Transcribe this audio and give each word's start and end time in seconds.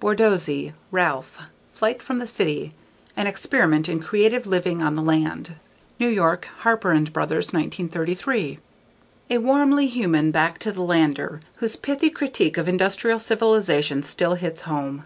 Borsodi, 0.00 0.72
Ralph. 0.90 1.38
Flight 1.72 2.02
from 2.02 2.18
the 2.18 2.26
City: 2.26 2.74
An 3.16 3.28
Experiment 3.28 3.88
in 3.88 4.00
Creative 4.00 4.44
Living 4.44 4.82
on 4.82 4.96
the 4.96 5.02
Land. 5.02 5.54
New 6.00 6.08
York: 6.08 6.48
Harper 6.62 6.90
and 6.90 7.12
Brothers, 7.12 7.52
1933. 7.52 8.58
A 9.30 9.38
warmly 9.38 9.86
human 9.86 10.32
back 10.32 10.58
to 10.58 10.72
the 10.72 10.82
lander 10.82 11.42
whose 11.58 11.76
pithy 11.76 12.10
critique 12.10 12.58
of 12.58 12.68
industrial 12.68 13.20
civilization 13.20 14.02
still 14.02 14.34
hits 14.34 14.62
home. 14.62 15.04